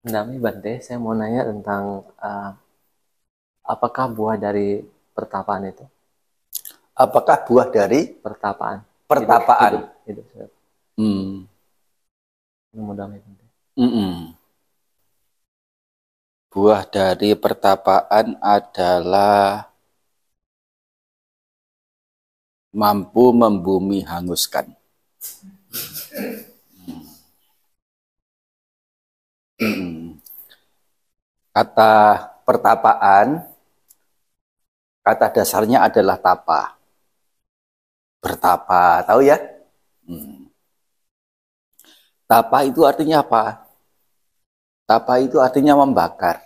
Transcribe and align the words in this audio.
Nami 0.00 0.40
Bante, 0.40 0.80
saya 0.80 0.96
mau 0.96 1.12
nanya 1.12 1.44
tentang 1.44 2.08
uh, 2.24 2.50
apakah 3.68 4.08
buah 4.08 4.40
dari 4.40 4.80
pertapaan 5.12 5.68
itu? 5.68 5.84
Apakah 6.96 7.44
buah 7.44 7.68
dari 7.68 8.08
pertapaan? 8.08 8.80
Pertapaan. 9.04 9.72
Hidup, 9.76 9.92
hidup, 10.08 10.26
hidup. 10.32 10.50
Hmm. 10.96 11.44
Mudah 12.72 13.12
Bante. 13.12 13.44
Mm 13.76 13.90
-mm. 13.92 14.14
Buah 16.48 16.82
dari 16.88 17.36
pertapaan 17.36 18.40
adalah 18.40 19.68
mampu 22.72 23.36
membumi 23.36 24.00
hanguskan. 24.00 24.72
Hmm. 26.88 27.04
Kata 31.56 31.92
pertapaan, 32.48 33.44
kata 35.04 35.26
dasarnya 35.36 35.84
adalah 35.84 36.16
tapa. 36.16 36.80
Bertapa, 38.24 39.04
tahu 39.04 39.20
ya? 39.26 39.36
Hmm. 40.08 40.48
Tapa 42.24 42.62
itu 42.64 42.86
artinya 42.86 43.20
apa? 43.20 43.66
Tapa 44.86 45.18
itu 45.18 45.42
artinya 45.42 45.74
membakar. 45.78 46.40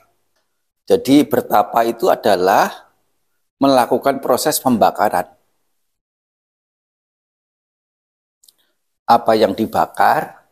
Jadi 0.85 1.25
bertapa 1.25 1.85
itu 1.89 2.09
adalah 2.13 2.89
melakukan 3.61 4.21
proses 4.21 4.61
pembakaran. 4.61 5.29
Apa 9.05 9.37
yang 9.37 9.53
dibakar 9.53 10.49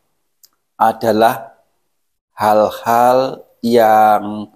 adalah 0.77 1.52
hal-hal 2.43 3.47
yang 3.63 4.51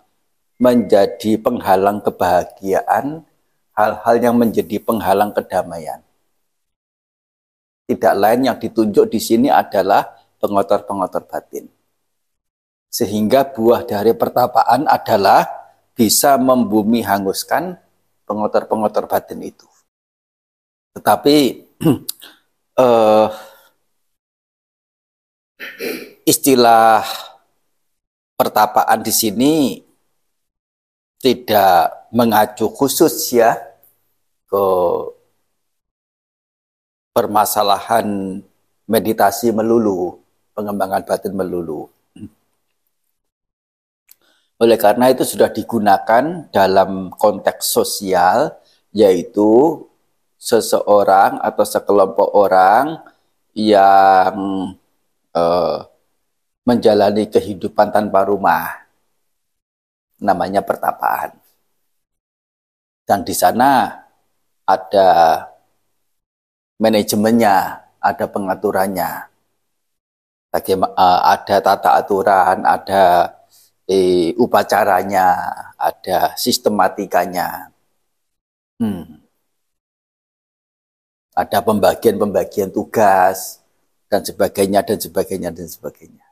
menjadi 0.60 1.40
penghalang 1.40 2.04
kebahagiaan, 2.04 3.24
hal-hal 3.72 4.16
yang 4.20 4.36
menjadi 4.36 4.84
penghalang 4.84 5.32
kedamaian. 5.32 6.04
Tidak 7.88 8.14
lain 8.20 8.52
yang 8.52 8.60
ditunjuk 8.60 9.08
di 9.08 9.24
sini 9.24 9.48
adalah 9.48 10.04
pengotor-pengotor 10.44 11.24
batin. 11.24 11.72
Sehingga 12.92 13.48
buah 13.48 13.88
dari 13.88 14.12
pertapaan 14.12 14.84
adalah 14.92 15.48
bisa 15.96 16.36
membumi 16.36 17.00
hanguskan 17.00 17.80
pengotor-pengotor 18.28 19.08
batin 19.08 19.40
itu. 19.40 19.64
Tetapi 21.00 21.64
uh, 22.76 23.32
istilah 26.32 27.08
pertapaan 28.38 29.02
di 29.02 29.10
sini 29.10 29.54
tidak 31.18 32.08
mengacu 32.14 32.70
khusus 32.70 33.34
ya 33.34 33.58
ke 34.46 34.66
permasalahan 37.12 38.40
meditasi 38.86 39.50
melulu, 39.50 40.22
pengembangan 40.54 41.02
batin 41.02 41.34
melulu. 41.34 41.90
Oleh 44.62 44.78
karena 44.78 45.10
itu 45.10 45.26
sudah 45.26 45.50
digunakan 45.50 46.50
dalam 46.50 47.10
konteks 47.14 47.74
sosial, 47.74 48.58
yaitu 48.94 49.82
seseorang 50.38 51.42
atau 51.42 51.66
sekelompok 51.66 52.30
orang 52.38 53.02
yang 53.54 54.34
eh, 55.34 55.78
menjalani 56.68 57.32
kehidupan 57.32 57.96
tanpa 57.96 58.28
rumah, 58.28 58.84
namanya 60.20 60.60
pertapaan. 60.60 61.32
Dan 63.08 63.24
di 63.24 63.32
sana 63.32 64.04
ada 64.68 65.08
manajemennya, 66.76 67.88
ada 68.04 68.26
pengaturannya, 68.28 69.12
eh, 70.52 71.20
ada 71.24 71.56
tata 71.64 71.90
aturan, 72.04 72.68
ada 72.68 73.32
eh, 73.88 74.36
upacaranya, 74.36 75.28
ada 75.80 76.36
sistematikanya. 76.36 77.72
Hmm. 78.84 79.24
Ada 81.32 81.64
pembagian-pembagian 81.64 82.76
tugas 82.76 83.64
dan 84.12 84.20
sebagainya 84.28 84.84
dan 84.84 85.00
sebagainya 85.00 85.50
dan 85.56 85.70
sebagainya. 85.72 86.27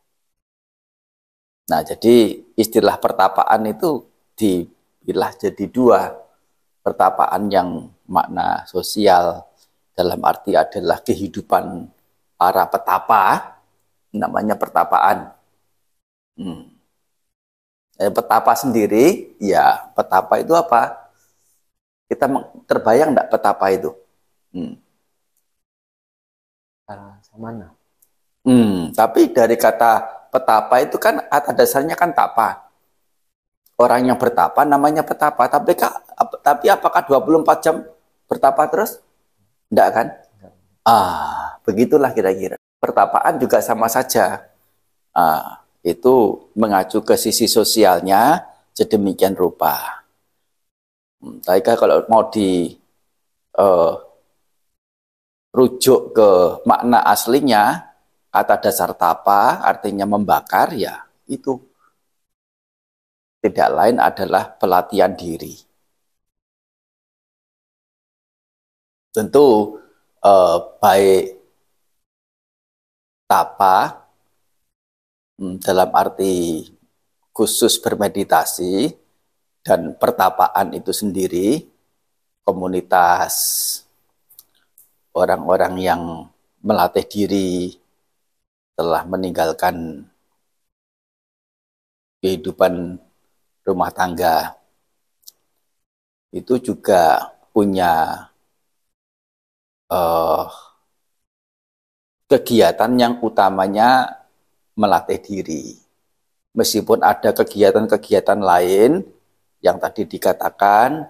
Nah, 1.65 1.81
jadi 1.81 2.45
istilah 2.53 3.01
pertapaan 3.01 3.65
itu 3.65 4.05
dipilah 4.37 5.33
jadi 5.33 5.65
dua. 5.65 6.13
Pertapaan 6.85 7.49
yang 7.49 7.89
makna 8.05 8.69
sosial 8.69 9.41
dalam 9.97 10.21
arti 10.21 10.53
adalah 10.53 11.01
kehidupan 11.01 11.89
para 12.37 12.69
petapa, 12.69 13.57
namanya 14.13 14.53
pertapaan. 14.53 15.33
Hmm. 16.37 16.69
Eh, 17.97 18.11
petapa 18.13 18.53
sendiri, 18.53 19.33
ya 19.41 19.89
petapa 19.97 20.37
itu 20.37 20.53
apa? 20.53 21.09
Kita 22.05 22.29
terbayang 22.69 23.17
enggak 23.17 23.31
petapa 23.33 23.65
itu? 23.73 23.89
Hmm. 24.53 24.77
mana? 27.33 27.73
Hmm, 28.45 28.93
tapi 28.93 29.33
dari 29.33 29.57
kata 29.57 30.24
petapa 30.35 30.75
itu 30.83 30.99
kan 30.99 31.23
kata 31.31 31.55
dasarnya 31.55 31.95
kan 31.95 32.11
tapa. 32.11 32.67
Orang 33.79 34.03
yang 34.07 34.19
bertapa 34.19 34.67
namanya 34.67 35.07
petapa. 35.07 35.47
Tapi 35.47 35.79
tapi 36.43 36.65
apakah 36.67 37.07
24 37.07 37.63
jam 37.63 37.75
bertapa 38.27 38.67
terus? 38.67 38.99
Enggak 39.71 39.89
kan? 39.95 40.07
Ah, 40.83 41.55
begitulah 41.63 42.11
kira-kira. 42.11 42.59
Pertapaan 42.83 43.39
juga 43.39 43.63
sama 43.63 43.87
saja. 43.87 44.51
Ah, 45.15 45.63
itu 45.85 46.45
mengacu 46.59 46.99
ke 47.05 47.15
sisi 47.15 47.47
sosialnya 47.47 48.43
sedemikian 48.75 49.37
rupa. 49.39 50.03
Hmm, 51.23 51.39
tapi 51.39 51.63
kalau 51.63 52.03
mau 52.11 52.27
di 52.27 52.75
uh, 53.55 53.93
rujuk 55.55 56.11
ke 56.11 56.29
makna 56.67 56.99
aslinya, 57.07 57.94
kata 58.35 58.55
dasar 58.59 58.91
tapa 58.91 59.63
artinya 59.63 60.03
membakar 60.03 60.75
ya 60.75 61.07
itu 61.23 61.63
tidak 63.39 63.69
lain 63.71 63.97
adalah 64.01 64.51
pelatihan 64.59 65.15
diri. 65.15 65.55
Tentu 69.15 69.79
uh, 70.19 70.57
baik 70.83 71.39
tapa 73.31 74.05
Hmm, 75.35 75.59
dalam 75.59 75.91
arti 75.91 76.63
khusus 77.35 77.75
bermeditasi 77.83 78.95
dan 79.67 79.91
pertapaan 79.99 80.71
itu 80.71 80.95
sendiri 80.95 81.67
komunitas 82.47 83.35
orang-orang 85.11 85.75
yang 85.75 86.01
melatih 86.63 87.03
diri 87.03 87.75
telah 88.75 89.07
meninggalkan 89.07 90.03
kehidupan 92.19 92.99
rumah 93.63 93.89
tangga 93.89 94.59
itu 96.35 96.59
juga 96.59 97.31
punya 97.55 98.27
uh, 99.87 100.51
kegiatan 102.27 102.91
yang 102.99 103.23
utamanya 103.23 104.19
melatih 104.75 105.23
diri. 105.23 105.79
Meskipun 106.51 106.99
ada 106.99 107.31
kegiatan-kegiatan 107.31 108.39
lain 108.43 109.03
yang 109.63 109.79
tadi 109.79 110.03
dikatakan, 110.03 111.07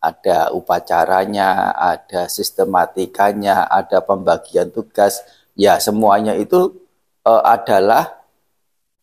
ada 0.00 0.52
upacaranya, 0.52 1.72
ada 1.72 2.28
sistematikanya, 2.28 3.64
ada 3.72 4.04
pembagian 4.04 4.68
tugas, 4.68 5.24
ya 5.56 5.80
semuanya 5.80 6.36
itu 6.36 6.85
uh, 7.26 7.42
adalah 7.42 8.22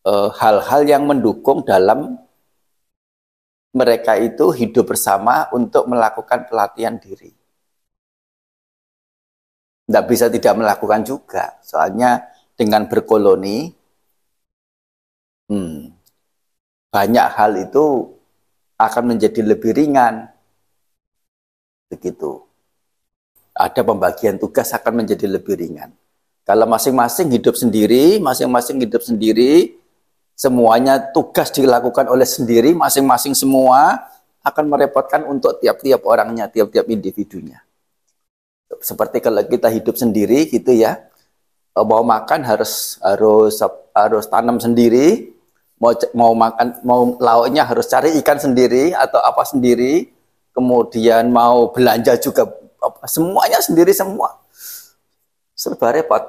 eh, 0.04 0.28
hal-hal 0.40 0.82
uh, 0.82 0.88
yang 0.88 1.04
mendukung 1.04 1.60
dalam 1.62 2.16
mereka 3.74 4.16
itu 4.16 4.54
hidup 4.54 4.94
bersama 4.94 5.50
untuk 5.52 5.84
melakukan 5.90 6.46
pelatihan 6.48 6.96
diri. 6.96 7.34
Tidak 9.84 10.04
bisa 10.08 10.32
tidak 10.32 10.54
melakukan 10.56 11.04
juga, 11.04 11.60
soalnya 11.60 12.24
dengan 12.56 12.88
berkoloni 12.88 13.68
hmm, 15.50 15.92
banyak 16.88 17.26
hal 17.36 17.52
itu 17.60 18.14
akan 18.80 19.04
menjadi 19.12 19.40
lebih 19.44 19.76
ringan. 19.76 20.30
Begitu. 21.90 22.40
Ada 23.54 23.86
pembagian 23.86 24.38
tugas 24.40 24.72
akan 24.72 25.04
menjadi 25.04 25.30
lebih 25.30 25.54
ringan. 25.58 25.94
Kalau 26.44 26.68
masing-masing 26.68 27.32
hidup 27.32 27.56
sendiri, 27.56 28.20
masing-masing 28.20 28.76
hidup 28.84 29.00
sendiri, 29.00 29.80
semuanya 30.36 31.00
tugas 31.00 31.48
dilakukan 31.54 32.10
oleh 32.10 32.26
sendiri 32.26 32.74
masing-masing 32.76 33.32
semua 33.32 34.02
akan 34.44 34.64
merepotkan 34.68 35.24
untuk 35.24 35.56
tiap-tiap 35.64 36.04
orangnya, 36.04 36.52
tiap-tiap 36.52 36.84
individunya. 36.92 37.64
Seperti 38.76 39.24
kalau 39.24 39.40
kita 39.40 39.72
hidup 39.72 39.96
sendiri 39.96 40.44
gitu 40.52 40.76
ya, 40.76 41.00
mau 41.72 42.04
makan 42.04 42.44
harus 42.44 43.00
harus 43.00 43.64
harus 43.96 44.24
tanam 44.28 44.60
sendiri, 44.60 45.32
mau 45.80 45.96
mau 46.12 46.36
makan 46.36 46.66
mau 46.84 47.16
lauknya 47.16 47.64
harus 47.64 47.88
cari 47.88 48.12
ikan 48.20 48.36
sendiri 48.36 48.92
atau 48.92 49.24
apa 49.24 49.48
sendiri, 49.48 50.12
kemudian 50.52 51.32
mau 51.32 51.72
belanja 51.72 52.20
juga 52.20 52.44
semuanya 53.08 53.64
sendiri 53.64 53.96
semua. 53.96 54.43
Serba 55.64 55.96
repot. 55.96 56.20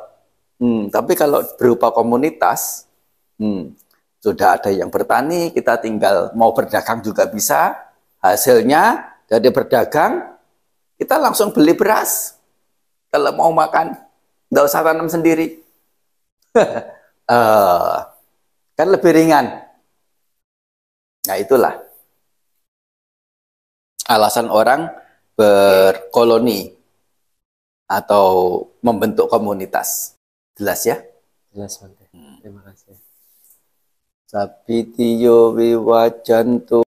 Hmm, 0.55 0.87
tapi 0.87 1.19
kalau 1.19 1.43
berupa 1.59 1.91
komunitas, 1.91 2.87
hmm, 3.35 3.75
sudah 4.23 4.55
ada 4.55 4.71
yang 4.71 4.87
bertani, 4.87 5.51
kita 5.51 5.75
tinggal 5.83 6.31
mau 6.31 6.55
berdagang 6.55 7.03
juga 7.03 7.27
bisa, 7.27 7.75
Hasilnya 8.23 9.05
dari 9.29 9.53
berdagang, 9.53 10.33
kita 10.97 11.21
langsung 11.21 11.53
beli 11.53 11.77
beras. 11.77 12.39
Kalau 13.13 13.35
mau 13.37 13.53
makan, 13.53 13.93
nggak 14.49 14.65
usah 14.65 14.81
tanam 14.81 15.05
sendiri. 15.05 15.61
uh, 17.29 18.01
kan 18.79 18.87
lebih 18.89 19.11
ringan. 19.13 19.61
Nah 21.29 21.37
itulah 21.37 21.85
alasan 24.05 24.49
orang 24.49 24.89
berkoloni 25.33 26.74
atau 27.89 28.61
membentuk 28.85 29.27
komunitas. 29.27 30.17
Jelas 30.55 30.85
ya? 30.85 31.01
Jelas, 31.51 31.81
Bante. 31.81 32.05
Hmm. 32.13 32.37
Terima 32.41 32.61
kasih. 32.63 32.95
Sabitiyo 34.25 35.53
wiwajantu 35.57 36.84